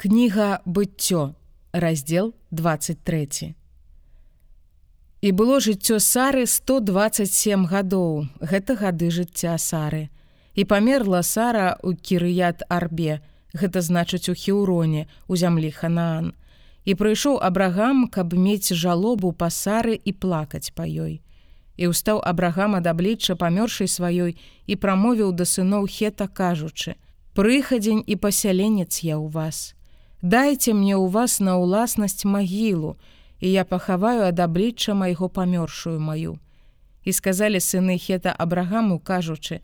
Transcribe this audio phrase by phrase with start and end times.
[0.00, 1.34] Кніга быццё,
[1.72, 3.54] раздзел 23.
[5.22, 10.06] І было жыццё Сары 127 гадоў, гэта гады жыцця Сары.
[10.54, 13.18] І памерла Сара ў кірыят арбе,
[13.50, 16.30] гэта значыць у хеўроне, у зямлі Ханаан.
[16.86, 21.26] І прыйшоў Абрагам, каб мець жалобу па Сары і плакаць па ёй.
[21.74, 24.38] І ўстаў Абрагам ад аблічча памёршай сваёй
[24.70, 26.94] і прамовіў да сыноў хета кажучы:
[27.34, 29.74] «Прыхадзень і пасяленец я ў вас
[30.22, 32.96] дайце мне ў вас на ўласнасць магілу
[33.40, 36.38] і я пахаваю ад аблічча майго памёршую маю
[37.04, 39.62] і сказалі сыны хета абрагаму кажучы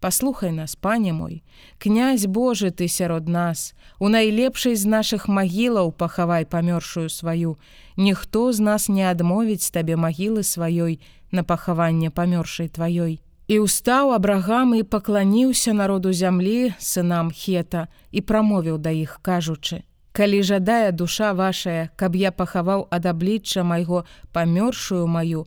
[0.00, 1.42] паслухай нас пане мой
[1.78, 3.74] князь Божы ты сярод нас.
[3.98, 7.58] У найлепшай з наших магілаў пахавай памёршую сваю.
[7.96, 11.00] Ніхто з нас не адмовіць табе магілы сваёй
[11.32, 18.78] на пахаванне памёршай тваёй і устаў абрагам і пакланіўся народу зямлі сынам хета і прамовіў
[18.78, 19.82] да іх кажучы
[20.16, 25.44] калі жадае душа вашая, каб я пахаваў ад аблічча майго памёршую маю,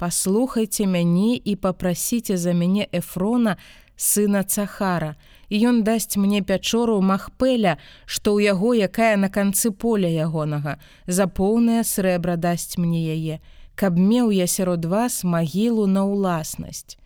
[0.00, 3.58] паслухайце мяне і попрасіце за мяне эфрона
[3.96, 5.16] сына цахара.
[5.52, 7.76] І ён дасць мне пячору махпэля,
[8.06, 13.36] што ў яго якая на канцы поля ягонага, за поўнае срэбра дасць мне яе,
[13.76, 16.96] каб меў я сярод вас магілу на ўласнасць.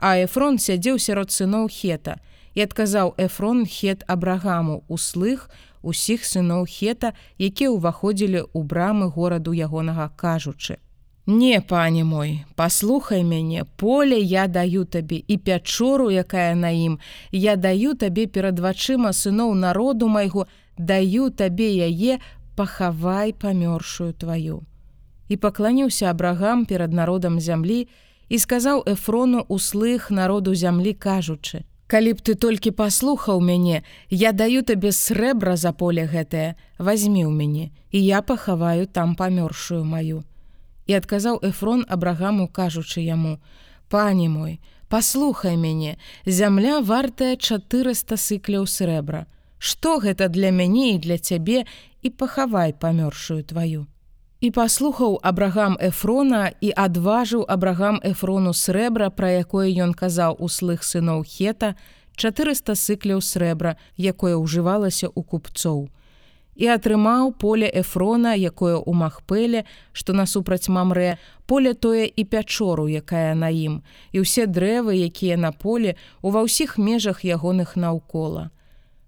[0.00, 5.50] А эфрон сядзеў сярод сыноў хета і адказаў эфрон хет абрагаму услых,
[5.82, 10.80] усіх сыноў хета, якія ўваходзілі ў брамы гораду ягонага кажучы.
[11.26, 16.98] Не, пане мой, паслухай мяне, поле я даю табе і пячору, якая на ім,
[17.32, 20.46] я даю табе перад вачыма сыноў народу майго,
[20.78, 22.20] даю табе яе,
[22.54, 24.62] пахавай памёршую тваю.
[25.28, 27.88] І пакланіўся абрагам перад народам зямлі
[28.28, 34.62] і сказаў эфрону услых народу зямлі кажучы: Калі б ты толькі паслухаў мяне, я даю
[34.66, 40.26] табе срэбра за поле гэтае, возьми ў мяне, і я пахаваю там памёршую маю.
[40.90, 43.38] І адказаў Эфрон абрагаму, кажучы яму:
[43.90, 49.26] «Пане мой, паслухай мяне, зямля вартая 400 сыкляў срэбра.
[49.58, 51.66] Што гэта для мяне і для цябе
[52.02, 53.86] і пахавай памёршую тваю.
[54.40, 60.84] І паслухаў абрагам эфрона і адважыў абрагам эфрону срэбра, пра якое ён казаў у слых
[60.84, 61.72] сыноў хета
[62.20, 65.88] 400 сыкляў срэбра, якое ўжывалася ў купцоў.
[66.56, 71.16] І атрымаў поле эфрона, якое ў махпэле, што насупраць мамрэ,
[71.48, 73.80] поле тое і пячору, якая на ім,
[74.12, 78.52] і ўсе дрэвы, якія на поле ува ўсіх межах ягоных наўкола.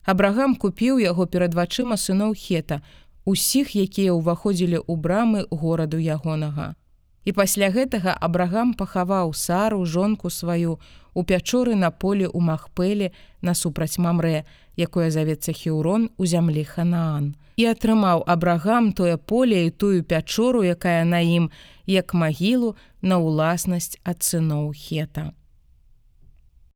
[0.08, 2.80] Абрагам купіў яго перад вачыма сыноў хета,
[3.28, 6.72] усіх, якія ўваходзілі ў брамы гораду ягонага.
[7.28, 10.80] І пасля гэтага абрагам пахаваў сару жонку сваю
[11.12, 13.12] у пячоры на поле ў махпэле
[13.44, 14.48] насупраць мамрэ,
[14.80, 17.34] якое завецца хеўрон у зямлі ханаан.
[17.60, 21.50] І атрымаў абрагам тое поле і тую пячору, якая на ім,
[21.84, 25.36] як магілу на ўласнасць ад сыноў хета.